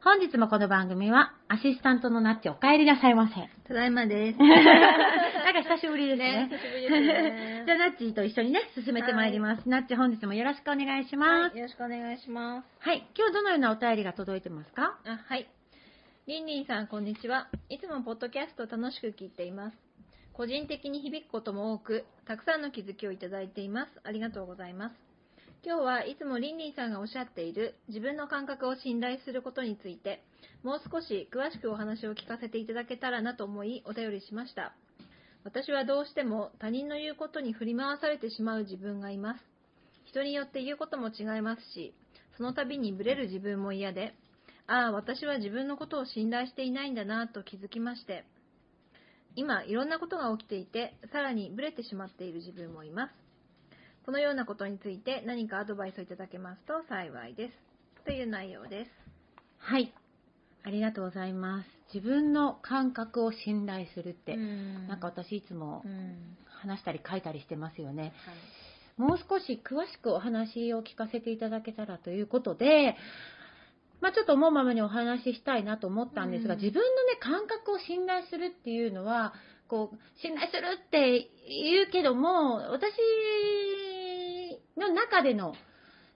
[0.00, 3.34] 本日もこの番組は、アシスタントのナッチお帰りなさいませ。
[3.66, 4.38] ただいまです。
[4.38, 6.46] なんか久しぶりですね。
[6.46, 9.68] ね久しぶりですねじゃあ、ナッチと一緒にね、進めてまいります。
[9.68, 11.50] ナッチ本日もよろしくお願いします。
[11.50, 12.68] はい、よろしくお願いします。
[12.78, 14.98] はい、今日どのようなお便りが届いてますか？
[15.04, 15.48] あ、はい。
[16.28, 17.48] りんりんさん、こんにちは。
[17.68, 19.76] いつもポッドキャスト楽しく聞いています。
[20.32, 24.00] 個人的に響くことも多く、たくさんの気づきをいただいています。
[24.04, 25.07] ありがとうございます。
[25.64, 30.22] 今日はいつもりんりんさんがおっしゃっている自分の感覚を信頼することについて、
[30.62, 34.72] もう少し詳しくお話を聞かせていただけたらなと思いお便りしました。
[35.42, 39.40] 私はどうしても他人の言うことに振り回されてしまう自分がいます。
[40.06, 41.92] 人によって言うことも違いますし、
[42.36, 44.14] その度にブレる自分も嫌で、
[44.68, 48.24] ああ、私は自分のことを信頼していないんだなと気づきまして、
[49.34, 53.27] 今、いろんなことが起きていて、さらにブレてしまっている自分もいます。
[54.08, 57.52] このようなことについて何かアドバイスをいただけますと幸いです。
[58.06, 58.90] という内容です。
[59.58, 59.92] はい。
[60.64, 61.66] ありがとうございます。
[61.92, 68.14] 自分の感覚を信頼するって、んなんか私いつもうん、話したり書いたりしてますよね。
[68.96, 69.10] はい。
[69.10, 72.96] もう少し詳しくお話を聞かせていただけたらということで、
[74.00, 79.34] まあちょっと思うままにお話ししたいなと思ったんですが、うん自分のね、感覚を信頼するっていうのは、
[79.68, 82.90] こう、信頼するって言うけども、私
[84.78, 85.54] の中での、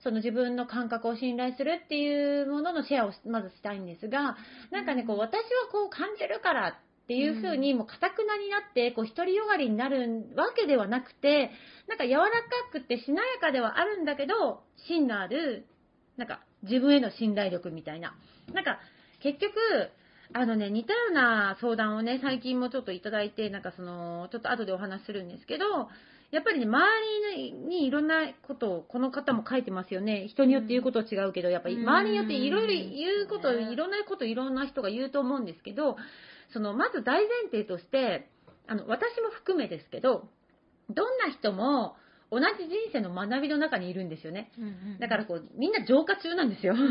[0.02, 4.36] その自分の感覚を信頼するっていうもののシェアをまずしたいんですが、
[4.70, 11.50] なんかね、こう、私はこう感じるからっていうふうに、もう、かたくなになって、こう、独りよがりになるわけではなくて、
[11.88, 12.30] なんか柔らか
[12.72, 15.66] くてしなやかではあるんだけど、芯のある、
[16.16, 18.14] なんか自分への信頼力みたいな。
[18.52, 18.78] なんか
[19.20, 19.52] 結局、
[20.34, 25.88] あのね、似たような相談をね、最近もちょっといただいて、なんかその、ちょっと後でお話しするんですけど、
[26.32, 30.28] やっぱりね、周りにいろんなことを、この方も書いてますよね。
[30.28, 35.96] 人によって言うことは違うけど、やっぱり周りによっていろいろ言うこと、うんいろんなこといろんな人が言うと思うんですけど、
[36.54, 38.30] その、まず大前提として、
[38.66, 40.26] あの、私も含めですけど、
[40.88, 41.96] どんな人も
[42.30, 44.50] 同じ人生の学びの中にいるんですよね。
[45.00, 46.72] だからこう、みんな浄化中なんですよ。
[46.72, 46.82] うん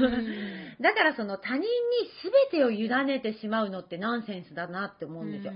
[0.80, 1.68] だからその他人に
[2.52, 5.54] 全てを委ねてしまうのってナンセンスだなって思うんですよ。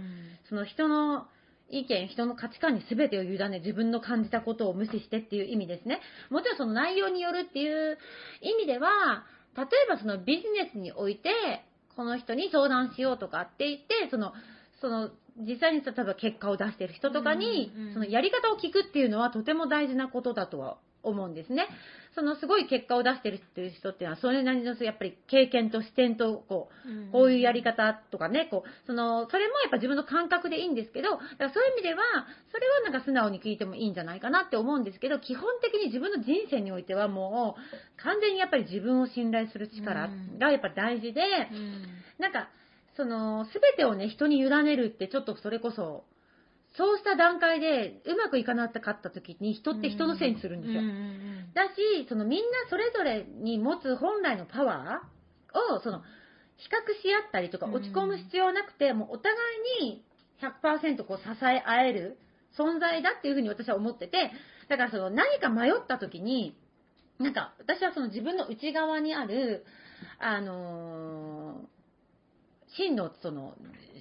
[0.50, 1.28] その人の
[1.70, 6.00] 意見、人の価値観に全てを委ね、自分の感じたことを無視してっていう意味ですね。
[6.30, 7.98] もちろんその内容によるっていう
[8.42, 9.26] 意味では、
[9.58, 11.30] 例えばそのビジネスにおいて、
[11.96, 14.34] この人に相談しようとかって言って、その、
[14.82, 21.68] その、実際に例えば結果を出してる人とかにうんうん、そのやり方を聞くっていうのはとても大事なことだとは思うんですね。
[22.16, 26.70] そのすごい結果を出してるっていう人っていうのは、それなりのやっぱり経験と視点と、こ
[27.10, 32.04] う、こういうやり方とかね、こう、その、それもやっぱ自分の感覚でいいんですけど、だからそういう意味では、
[32.52, 40.10] それはなんか素直に聞いてもいいんじゃないかなって思うんですけど、基本的に自分の人生においてはもう、完全にやっぱり自分を信頼する力
[40.40, 41.22] がやっぱ大事で、
[42.20, 42.50] なんか、
[42.96, 46.06] その、すべてをね、人に委ねるってちょっとそれこそ、
[46.78, 50.82] そうした段階でうまくいかなかった時に人って人のせいにするんですよ。
[51.54, 56.02] だし、そのみんなそれぞれに持つ本来のパワーを、その、
[56.58, 57.74] 比較し合ったりとかうん。
[57.76, 59.36] 落ち込む必要なくて、もうお互
[59.80, 60.04] いに
[60.42, 62.18] 100%こう支え合える
[62.58, 64.32] 存在だっていうふうに私は思ってて、
[64.68, 66.58] だからその何か迷った時に、
[67.20, 69.66] なんか私はその自分の内側にある、
[70.20, 71.75] あのー
[72.78, 73.54] 真のその、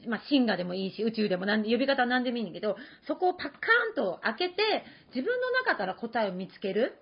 [0.07, 2.77] まあ、真がでもいいし、宇宙でもなんで呼び方は何でもいいんだけど、
[3.07, 4.85] そこをパッカーンと開けて、
[5.15, 6.99] 自分の中から答えを見つける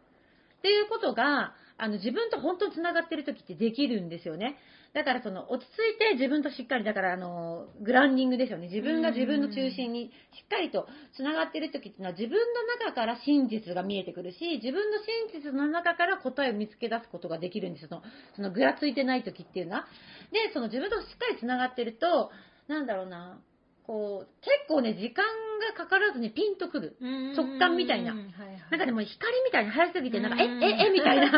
[0.58, 4.56] っていうことが、あの、自分と本当に繋がってる時ってできるんですよね。
[4.94, 8.68] だからその、落ち着いて自分としっかり、だからあの、グランディングですよね。
[8.68, 10.86] 自分が自分の中心にしっかりと
[11.16, 14.98] 繋がってる時っていうのは自分の中から真実が見えてくるし、自分の
[15.32, 17.88] 真実の中から答えを見つけ出すことができるんですよ。
[17.88, 18.02] その、
[18.36, 19.86] そのぐらついてない時っていうのは。
[20.30, 22.30] で、その自分としっかり繋がってると、
[22.68, 23.40] なんだろうな、
[23.86, 25.24] こう、結構ね、時間
[25.60, 26.96] がかからずにピンとくる。
[27.36, 28.12] 直感みたいな。
[28.12, 28.26] はいはい。
[28.70, 30.36] なんかでも光みたいに速すぎて、なん。
[30.36, 31.30] か、え、え、え、みたいな、 っ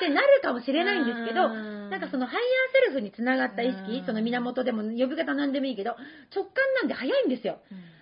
[0.00, 4.06] てなるかもしれないんですけど、なんかそのハイヤーセルフにつながった意識う、ん。
[4.06, 5.96] その源でも呼び方なんでもいいけど、
[6.34, 7.60] 直感なんで早いんですよ。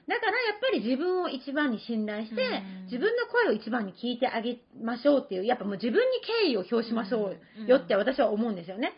[0.09, 2.47] だからやっぱり自分を一番に信頼してう
[2.81, 7.33] ん、自分の声を一番に聞いてあげましょうっていう、やっぱもう自分に敬意を表しましょ
[7.65, 8.93] うよって私は思うんですよね。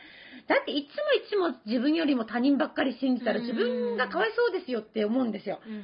[0.52, 5.56] だっていつもいつも自分よりも他人ばっかり信じたらうん自分がかわいそうですよって思うんですよ。
[5.56, 5.78] だからや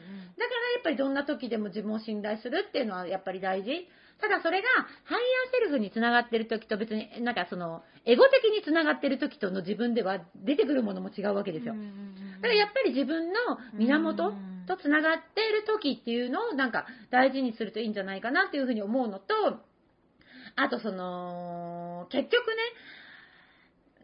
[0.81, 3.89] っぱりどんな時でも自分を信頼するっていうのはやっぱり大事。
[4.21, 4.69] ただそれが
[5.05, 11.73] ハイヤーセルフにつながってる時と別になんかそのエゴ的につながってる時との自分では出てくるものも違うわけですよ。
[11.73, 13.39] だからやっぱり自分の
[13.73, 14.35] 源
[14.67, 19.35] とつながっている時っていうのをなんか大事にするといいんじゃないかなっていうふうに思うのと、
[20.57, 22.57] あとその、結局ね、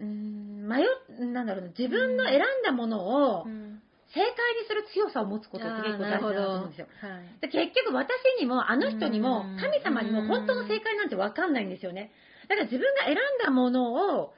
[0.00, 0.86] うーん迷っ、
[1.32, 3.80] なんだろうな、自分の選んだものをうん。
[4.14, 6.86] 正解にする強さを持つことって結構大事だなと思うんですよ。
[7.02, 7.40] はい。
[7.40, 12.12] で結局私にもあの人にもうん神様にも本当の正解なんて分かんないんですよね。
[12.48, 14.34] だから自分が選んだものを、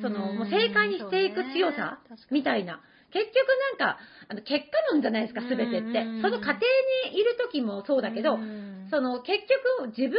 [0.00, 0.38] その、うん。
[0.38, 2.00] もう正解にしていく強さ
[2.30, 2.82] みたいな。
[3.12, 3.48] 結局
[3.78, 3.98] なんか、
[4.28, 6.04] あの結果論じゃないですか、すべてって。
[6.04, 6.22] うん。
[6.22, 6.66] その過程
[7.10, 8.88] にいる時もそうだけど、うん。
[8.90, 9.46] その結
[9.80, 10.18] 局自分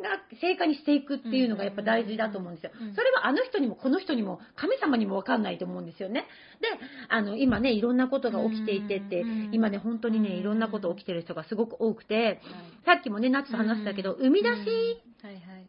[0.00, 2.70] が正解にしていくっていうのがやっぱ大事だと思うんですよ。
[2.80, 2.94] うん。
[2.94, 6.26] それはあの人にもこの人にも神様にもわかんないと思うんですよね。
[6.60, 6.68] で、
[7.08, 12.40] あの今ね、いろんなことが起きていてってうん、今ね、本当にね、うんいろんなこと起きてる人がすごく多くて、はい。
[12.86, 15.02] さっきもね、ナッツと話したけど、生み出し、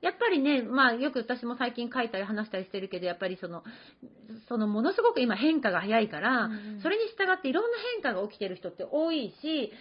[0.02, 3.64] やっぱりね、まあよく私も最近書いたり話したりしてるけど、やっぱりその、
[4.48, 6.80] そのものすごく今変化が早いから、うん。
[6.82, 9.72] それに従っていろんな変化が起きてる人って多いし、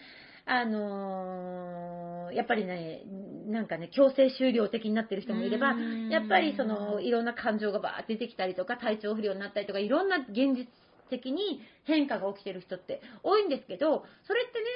[0.48, 3.02] あのーやっぱりね、
[3.46, 6.08] なんかね、強制終了的になってる人もいれば、うん。
[6.08, 10.68] やっぱりその、いろんな感情がバーって出てきたりとか、体調不良になったりとか、いろんな現実
[11.10, 14.66] 的に変化が起きてる人って多いんですけど、それってね、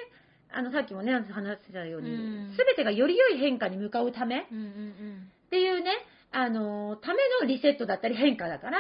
[0.51, 4.45] あの、さっきもね、話してたようにうん、すべてがより良い変化に向かうためっ
[5.51, 5.93] ていうね、
[6.33, 8.79] あの、ためのリセットだったり変化だから、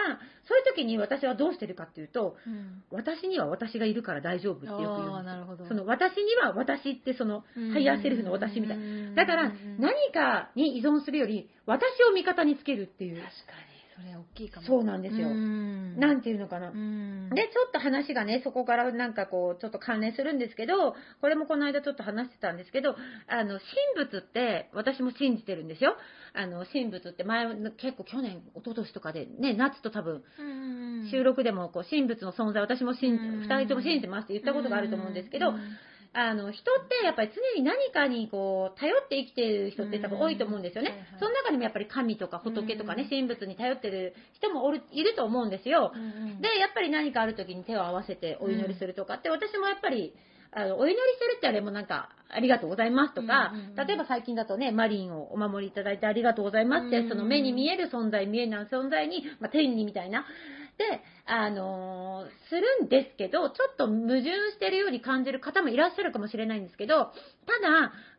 [0.48, 2.52] そういう時に私はどうしてるかっていうと、うん。
[2.52, 5.16] うん私には私がいるから大丈夫ってよく言うんですよ。
[5.16, 5.66] あーなるほど。
[5.66, 7.72] その私には私ってそのうん。
[7.72, 8.76] ハイヤーセルフの私みたい。
[8.76, 9.24] うんな。
[9.24, 9.80] だからうん。
[9.80, 13.16] 何かに依存するより私を味方につけるっていう。
[13.16, 13.71] 確かに。
[13.71, 13.71] そ
[14.02, 15.28] れ大きいかもそうなんですよ。
[15.28, 16.70] うんなんていうのかな。
[16.70, 22.96] うんで、ちょっと話がね、そこからなんかこう、ちょっと関連するんですけど、これもこの間ちょっと話してたんですけど、
[23.28, 23.58] あの、
[23.94, 25.96] 神仏って、私も信じてるんですよ。
[26.34, 27.46] あの、神仏って前、
[27.76, 30.22] 結構去年、一昨年とかで、ね、夏と多分、
[31.10, 35.60] 収録でもこう、神仏の存在、私も信じ、うん二人とも信じてますって言ったことがあると思うんですけど、うん
[36.14, 40.90] あの、人ってやっぱり常に何かにこう、頼って生きている人って多分多いと思うんですよね。
[40.90, 45.92] うんはいはいその中でもやっぱり神とか仏とかねうん、神仏に頼ってる人もおるいると思うんですよ。
[46.40, 50.14] で、やっぱり何かある時に手を合わせてお祈りするとかって、私もやっぱり、
[50.54, 60.24] あの、お祈りするってあれもなんか、ありがとうございますとか例えば最近だとね、マリンをお守りいただいてありがとうございますって、その目に見える存在、見えない存在に、まあ、天にみたいな。
[60.78, 67.12] で、あのーするんですけど、ちょっと矛盾してるように感じる方もいらっしゃるかもしれないんですけど、ただ、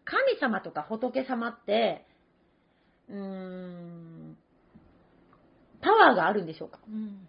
[0.06, 2.06] 神様とか仏様って、
[3.10, 4.38] うーん、
[5.82, 6.80] パワーがあるんでしょうか？
[6.88, 7.28] うん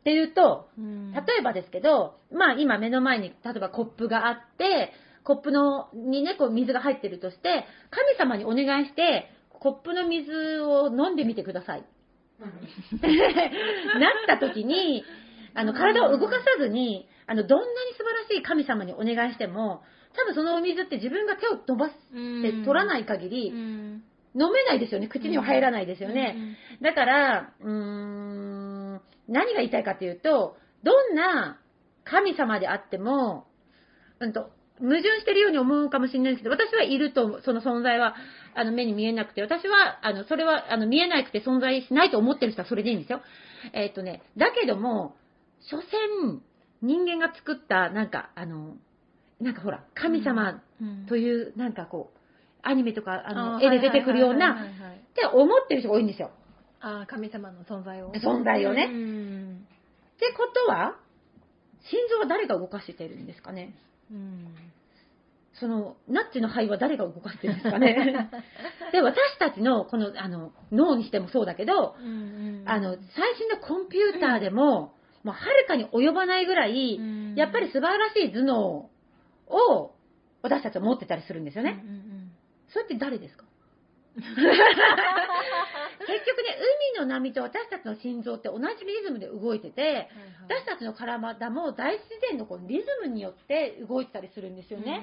[0.00, 4.92] っていうと、うん例えばですけど、まあ今目の前に例えばコップがあって、
[5.24, 11.84] コップのにね、こう水が入ってるとして、神様にお願いして、コップの水を飲んでみてください。
[12.44, 15.04] なった時に、
[15.54, 19.82] あの、体を動かさずに、あの、どんなに素晴らしい神様にお願いしても、
[20.16, 24.04] 多分そのお水って自分が手を伸ばして取らない限り、うん
[24.36, 25.06] 飲めないですよね。
[25.06, 26.58] 口には入らないですよね。
[26.82, 31.60] だから、うーん、何が言いたいかというと、どんな
[32.02, 33.46] 神様であっても、
[34.18, 38.16] うんと、矛盾してるように思うかもしれないですけど、私はいると、その存在は、
[38.54, 43.20] あの、目に見えなくて、私は、あの、それは、あの、見えなくて存在しないと思ってる人はそれでいいんですよ。
[43.72, 45.16] えっ、とね、だけども、
[45.60, 46.42] 所詮、
[46.82, 48.76] 人間が作った、なんか、あの、
[49.40, 51.06] なんかほら、神様うん。
[51.06, 52.18] という、なんかこう、
[52.62, 54.56] アニメとか、あの、ー絵で出てくるような、っ
[55.14, 56.30] て思ってる人が多いんですよ。
[56.80, 58.12] あー神様の存在を。
[58.12, 58.90] 存在をね。
[58.92, 59.66] うん。
[60.14, 60.96] ってことは、
[61.90, 63.74] 心臓は誰が動かしてるんですかね。
[64.10, 64.54] うん
[65.54, 68.30] その、ナッチの肺は誰が動かしてるんですかね。
[68.92, 72.68] で、私たちの、この、あの、脳にしてもそうだけど、うんうん。
[72.68, 77.34] あの、最新のコンピューターでも、もうはるかに及ばないぐらい、うん。
[77.36, 78.90] やっぱり素晴らしい頭脳
[79.46, 79.94] を
[80.42, 81.80] 私たちは持ってたりするんですよね。
[81.84, 82.30] うんうん
[82.72, 83.44] それって誰ですか？
[84.14, 84.42] 結局
[86.42, 86.56] ね、
[86.94, 90.08] 海の波と私たちの心臓って同じリズムで動いてて、
[90.48, 95.02] 私たちの体も大自然のこのリズムによって動いてたりするんですよね。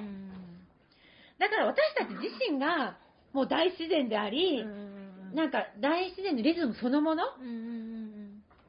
[1.42, 2.96] だから私たち自身が
[3.32, 4.64] もう大自然であり、
[5.34, 7.24] なんか大自然のリズムそのもの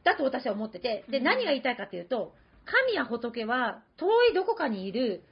[0.04, 1.24] だと私は思ってて、で、うん。
[1.24, 2.34] 何が言いたいかというと、
[2.66, 5.24] 神や仏は遠いどこかにいる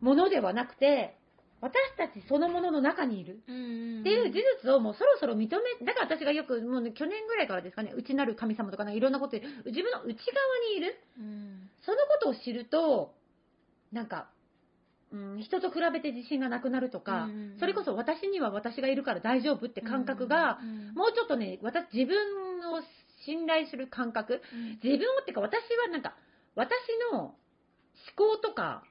[0.00, 1.16] ものではなくて、
[1.62, 3.36] 私たちそのものの中にいる。
[3.36, 10.16] っていう事実をもうそろそろ認め、だから私がよく、もうね、去年ぐらいからですかね、内なる神様とかね、いろんなことで、自分の内側
[10.70, 10.96] にいる。
[11.18, 11.70] うん。
[11.86, 13.14] そのことを知ると、
[13.92, 14.28] なんか、
[15.12, 22.16] うん、人と比べて自信がなくなるとか、うんそれこそ私には私がいるから大丈夫って感覚が、うんもうちょっとね、私、自分
[22.72, 22.80] を
[23.24, 24.40] 信頼する感覚、
[24.82, 26.14] 自分をっていうか私はなんか、
[26.54, 26.70] 私
[27.12, 27.34] の思
[28.16, 28.82] 考とか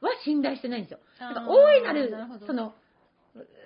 [0.00, 0.98] は信頼してないんですよ。
[1.20, 2.12] なんか大いなる
[2.46, 2.74] その、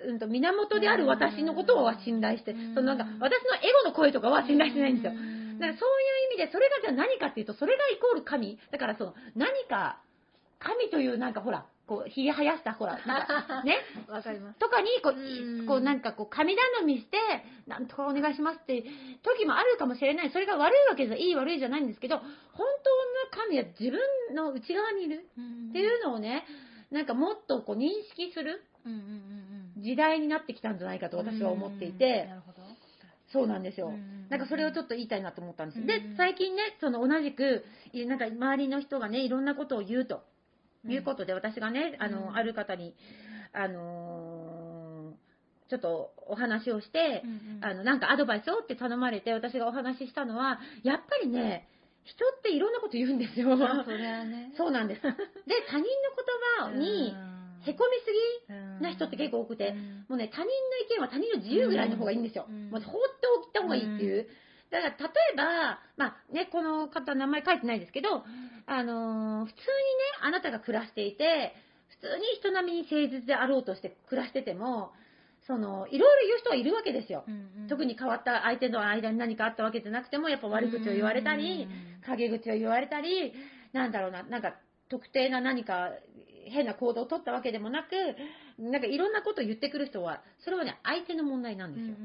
[0.07, 5.13] うんと、源である私のことは信頼して、うんそのなんか、私のエゴの声とかは信頼してないんですよ。
[5.13, 8.59] うんだからそういう意味で、それがじゃあ何かっていうと、それがイコール神。
[8.71, 10.01] だからその、何か、
[10.59, 13.77] 神というなんかほら、こう、ひげ生やしたほら、なんか、ね、
[14.09, 14.59] わかります。
[14.59, 17.17] とかに、こうこうなんかこう、神頼みして、
[17.67, 18.83] なんとかお願いしますって
[19.23, 20.29] 時もあるかもしれない。
[20.31, 22.27] それが悪いわけじゃ、いい悪いじゃないんですけど、本
[23.31, 25.27] 当の神は自分の内側にいる
[25.69, 26.45] っていうのをね、
[26.91, 28.63] なんかもっとこう認識する
[29.77, 32.65] 時代になってきたんじゃないかと私は思っていて、なるほど。
[33.31, 33.87] そうなんですよ。
[33.87, 35.79] うんなんかそれをちょっと言いたいなと思ったんです。
[35.79, 37.63] うんで、最近ね、その同じく、
[37.93, 40.23] いなんか周りの人がね、いろんなことを言うと。
[40.91, 42.95] いうことで、私がね、あの、うんある方に、
[43.53, 45.25] あのー
[45.67, 51.67] ちょっとお話をして、うんうんあの、なんかアドバイスをって頼まれて、私がお話ししたのは、やっぱりね、
[52.03, 53.53] 人っていろんなこと言うんですよ。
[53.53, 54.53] あそれはね。
[54.57, 55.01] そうなんです。
[55.01, 55.09] で、
[55.67, 55.85] 他人の
[56.61, 57.15] 言葉に、
[57.65, 58.11] へこみす
[58.47, 59.73] ぎな人って結構多くて、
[60.07, 62.45] もうね、他人の意見は他人の自由ぐらいの方がいいんですよ。
[62.47, 64.27] うんもう放っておいた方がいいっていう。
[64.75, 68.23] だから、例えば、まあね、この方、名前書いてないですけど、
[68.67, 69.63] あのー普通にね、
[70.21, 71.53] あなたが暮らしていて、
[71.87, 74.91] 普通に人並みに誠実であろうとして暮らしてても、
[75.47, 77.23] その、いろいろ言う人はいるわけですよ。
[77.69, 81.67] 特にに変わった相手の間に何かあったわけじゃなくても、やっぱ悪口を言われたり、
[82.05, 83.33] 陰口を言われたり、
[83.71, 84.55] なんだろうな、なんか
[84.89, 85.91] 特定な何か
[86.47, 87.91] 変な行動を取ったわけでもなく、
[88.59, 91.93] なんかいろんなことを言ってくる人は、それはね、相手の問題なんですよ。
[91.93, 91.99] だか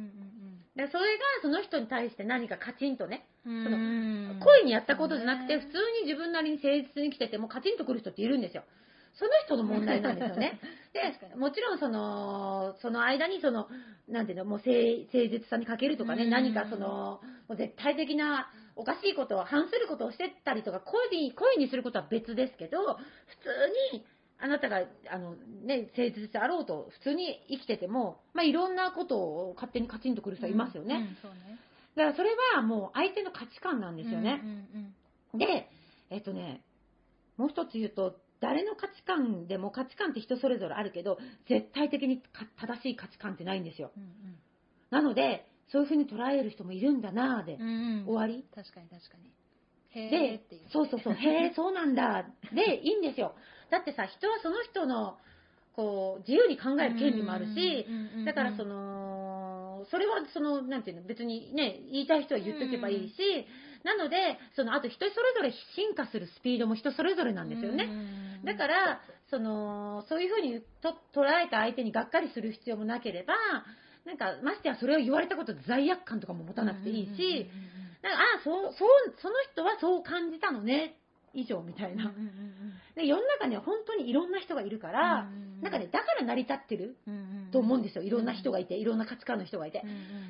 [0.81, 8.65] らそれがその人に対して何かカチンとね、その故意にやったことじゃなくて、普通に自分なりに誠実に生きててもカチンとくる人っているんですよ。
[9.19, 10.61] その人の問題なんですよね。
[10.93, 13.69] で、もちろんその、その間にその、
[14.09, 23.01] なんていうの、もう誠誠実さに欠けるとかね、うん何かその、もう絶対的なおかしいことを、反することをしてたりとか、故意に、故意にすることは別ですけど、普
[23.93, 24.05] 通に、
[24.43, 31.17] あなたが、あの、ね、誠実であろうと、普通に生きてても、まあ、いろんなことを勝手にカチンとくる人いますよね。
[31.23, 31.59] そうね。
[31.97, 34.41] だからそれはもう相手の価値観なんですよね。
[34.43, 34.95] うんうん
[35.33, 35.69] で、
[36.11, 36.65] えっとね、
[37.37, 41.19] もう一つ言うと、誰の価値観でも価値観って人それぞれあるけど、
[41.49, 43.93] 絶対的にか正しい価値観ってないんですよ。
[43.97, 44.11] うん
[44.91, 48.45] なので、そういうふうに捉える人もいるんだなぁで、うんうん終わり。
[48.53, 49.31] 確かに確かに。
[49.95, 50.41] で
[50.73, 52.27] そうそうそう、 へえ、そうなんだ。
[52.53, 53.35] で、いいんですよ。
[53.71, 55.19] だってさ、人はその人の、
[55.75, 57.87] こう、自由に考える権利もあるし、
[58.25, 63.47] だからその、それはその、なんていうの、別にね、言いたい人は言っとけばいいし、
[63.85, 67.89] なので、その、あと人それぞれ進化するスピードも人それぞれなんですよね。
[68.45, 73.35] だから、その、そういうふうにと捉えた相手にがっかりする必要もなければ、
[74.05, 77.51] なんか、ましてやそれを言われたことで罪悪感とかも持たなくていいし、
[78.03, 80.97] なんかあそう、そう、その人はそう感じたのね、
[81.33, 82.13] 以上みたいな。
[82.97, 85.29] で、世の中には本当にいろんな人がいるから、
[85.63, 86.97] なんかね、だから成り立ってる
[87.53, 88.03] と思うんですよ。
[88.03, 89.85] いろんな人がいて、いろんな価値観の人がいて。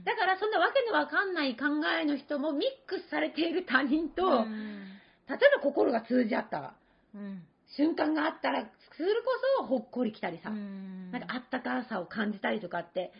[0.04, 1.64] だから、そんなわけのわかんない考
[2.00, 4.44] えの人もミックスされている他人と、
[5.28, 6.74] 例えば心が通じ合った
[7.76, 9.22] 瞬間があったら、それこ
[9.58, 13.12] そほっこり来たりさ、なんかあったかさを感じたりとかって、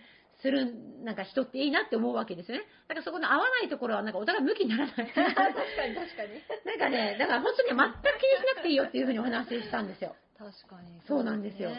[0.42, 2.64] する、なんか人っていいなって思うわけですよね。
[2.88, 4.94] だからそこの合わないところは、なんかお互い向きにならない。
[4.97, 6.42] 確かに確かに。
[6.64, 10.14] なんかね、だから本当に全く気にしなくていいよっていうふうにお話ししたんですよ。
[10.38, 11.00] 確かに。
[11.06, 11.70] そうなんですよ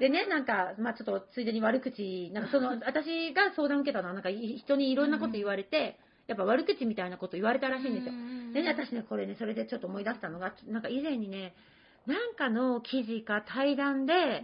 [0.00, 8.12] でね、なんか、まあちょっとついでに悪口、なんかその、 私が相談を受けたのは、なんかい人にいろんなこと言われて、やっぱ悪口みたいなこと言われたらしいんですよ。
[8.54, 11.54] でね、私ね、これね、それでちょっと思い出したのが、なんか以前にね、
[12.10, 14.42] なんかの記事か対談で、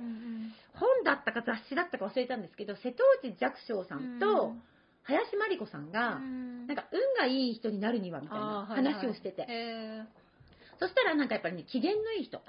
[0.75, 4.55] 本だったか雑誌だったか忘れたんですけど、瀬戸内寂聴さんと
[5.03, 6.67] 林真理子さんが、うん。
[6.67, 9.47] なんか運がいい人になるにはみたいな話をしてて、
[10.79, 12.41] そしたらなんかやっぱりね、機嫌のいい人、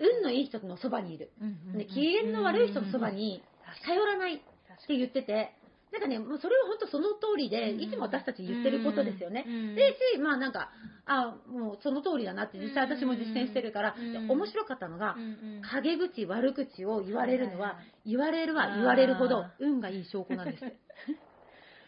[0.00, 1.30] 運のいい人のそばにいる。
[1.76, 3.42] で機嫌の悪い人のそばに。
[3.84, 5.52] 頼らないって言ってて、
[5.92, 9.44] なんかね、もうそれは本当その通りで、いつも私たち言ってることですよね。
[9.76, 10.70] で、し、まあなんか、
[11.06, 13.94] あもうその通りだなって実際私も実践してるから、
[14.28, 15.16] 面白かったのが、
[15.70, 20.64] 陰口、悪口を言われるのは、言われるは言われるほど運がいい証拠なんです。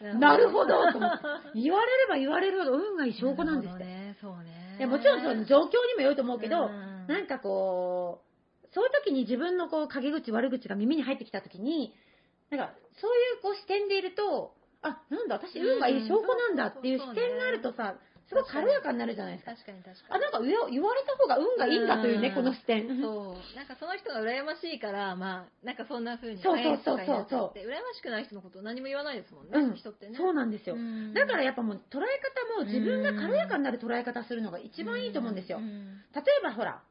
[0.01, 1.25] ななるほどと思って。
[1.55, 3.83] 言われれば言われるほど運がいい証拠なんですって。
[3.83, 4.77] ね、そうね。
[4.79, 7.05] いやもちろんその状況にもよると思うけど、うん。
[7.07, 8.21] なんかこ
[8.63, 11.93] う、そういう時に自分のこう陰口、悪口が耳に入ってきた時に、
[12.49, 17.95] なんかそういうこう視点でいると、あ、なんだ、私運がいい証拠なんだっていう視点があるとさ、
[18.29, 19.51] すごい軽やかになるじゃないですか。
[19.57, 20.21] 確かに確かあ、に。
[20.21, 20.39] なんか
[20.69, 23.01] 言われた方が運がいいんだというね、うんこの視点。
[23.01, 23.55] そう。
[23.57, 26.41] なんかその人が羨ましいから、まあ、なんかそんな風に。
[26.41, 30.15] そうそうそうそう早い機会になっちゃって羨ましくない人のこと何も言わないですもんね、うん人ってね。
[30.15, 30.75] そうなんですよ。
[30.75, 32.21] うんだからやっぱもう捉え
[32.55, 35.59] 方も自分が軽やかになる捉え方するのが一番いいと思うんですよ。
[35.59, 36.83] ん例えばほら、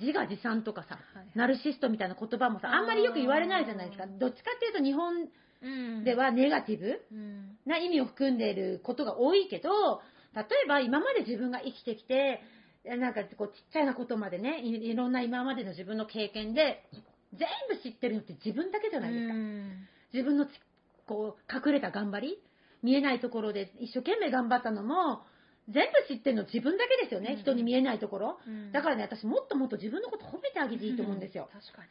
[0.00, 4.06] 自画自賛とかさ、はいナルシストみたいな言葉もさ、あんまりよく言われないじゃないですか。
[4.06, 5.28] どっちかっていうと日本
[5.62, 5.68] う
[6.00, 6.04] ん。
[6.04, 7.58] で、はネガティブうん。
[7.66, 10.00] な意味を含んでいることが多いけど、
[10.34, 12.40] 例えば今まで自分が生きてきて、
[12.84, 16.84] なんかこうちっちゃいなことまでね、いいろんな今までの自分の経験で、
[17.32, 19.34] 全部知ってるのって自分だけじゃないですか。
[19.34, 19.88] うん。
[20.12, 20.50] 自分のち
[21.06, 22.38] こう隠れた頑張り、
[22.82, 25.22] 見えないところで一生懸命頑張ったのも、
[25.68, 28.38] 全部知ってるの自分だけですよね、うん人に見えないところ。
[28.46, 31.48] うんだからね、私もっともっと自分のこと褒めてあげていいと思うんですよ。
[31.52, 31.82] 確か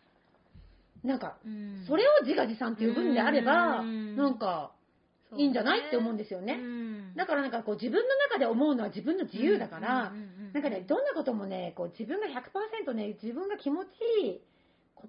[1.03, 1.51] なんか、に。
[1.51, 4.72] うんそれを自画自賛って呼ぶんであれば、うんなんか、
[5.36, 6.53] いいんじゃないって思うんですよね。
[6.53, 10.12] うんだからなんかこう自分の中で思うのは自分の自由だから、
[10.53, 13.88] なんかね、どんなこともね、こう自分が100%ね、自分が気持ち
[14.24, 14.42] いい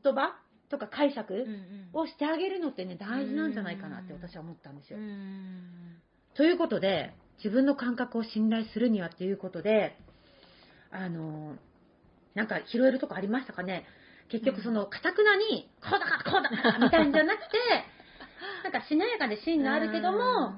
[0.02, 0.36] 言葉
[0.68, 1.46] とか解釈
[1.92, 4.98] をしてあげるのってね、大事なんじゃないかなって私は思ったんですよ。
[4.98, 6.00] うん
[6.34, 9.96] ということで、自分の感覚を信頼するにはっていうことで、
[10.90, 11.56] あの、
[12.34, 13.84] なんか拾えるとこありましたかね。
[14.30, 17.58] 結局その、かたくなに、こうだからこうだからみたいんじゃなくて、
[18.64, 20.48] なんかしなやかで芯のあるけども、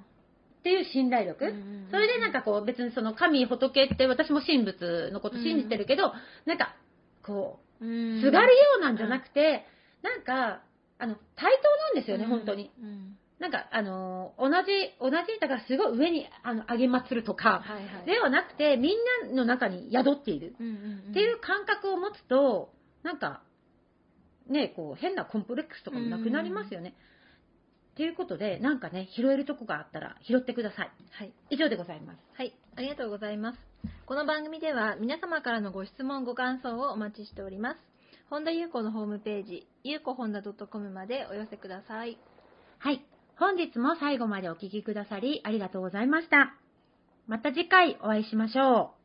[0.60, 1.46] っていう信頼力。
[1.46, 6.12] うんそれでなんかこう別にその神仏って私も神仏のこと信じてるけど、
[6.46, 6.74] なんか
[7.22, 8.20] こう、うん。
[8.20, 9.66] すがるようなんじゃなくて、
[10.02, 10.62] なんか、
[10.98, 12.70] あの、対等なんですよね、本当に。。
[13.38, 14.66] うんなんか、あのー同じ、
[14.98, 18.06] 同じ板がすごい上にあの上げまつるとか、はいはい。
[18.06, 18.96] ではなくて、みん
[19.28, 20.76] なの中に宿っているうんうんう
[21.08, 22.72] んっていう感覚を持つと、
[23.02, 23.42] なんか、
[24.48, 26.94] ね、こう、変なコンプレックスとかもなくなりますよね。
[27.92, 30.90] っていうことで、なんかね、拾えるとこがあったら拾ってください。
[31.12, 31.32] はい。
[31.50, 32.18] 以上でございます。
[32.34, 33.58] はい、ありがとうございます。
[34.06, 37.78] この番組では皆様からのご質問、ご感想をお待ちしております。
[38.28, 42.18] 本田裕子のホームページ、ゆうこ本田 .com までお寄せください。
[42.78, 43.04] はい。
[43.38, 46.54] 本日も最後までお聞きくださりありがとうございました。
[47.26, 48.96] また次回お会いしましょう。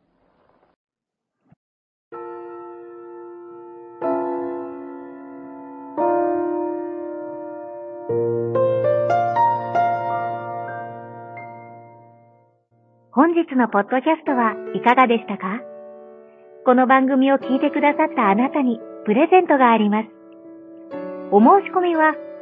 [13.11, 15.59] 本日のポッドキャストはいかがでしたか？
[16.63, 20.07] この番組を聞いてくださったあなたにプレゼントがあります。
[21.33, 22.15] お申し込みは、